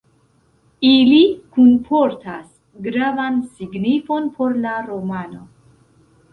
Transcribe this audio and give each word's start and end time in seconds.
Ili 0.91 1.19
kunportas 1.57 2.49
gravan 2.87 3.39
signifon 3.61 4.29
por 4.41 4.59
la 4.67 4.77
romano. 4.91 5.49